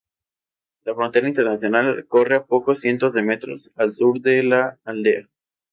La 0.83 0.95
frontera 0.95 1.27
internacional 1.29 2.07
corre 2.07 2.35
a 2.37 2.43
pocos 2.43 2.79
cientos 2.79 3.13
de 3.13 3.21
metros 3.21 3.71
al 3.75 3.93
sur 3.93 4.19
de 4.19 4.41
la 4.41 4.79
aldea. 4.83 5.29